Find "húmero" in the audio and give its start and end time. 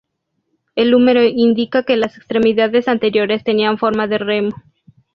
0.95-1.23